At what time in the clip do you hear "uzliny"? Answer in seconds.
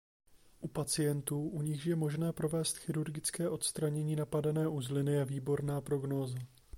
4.67-5.11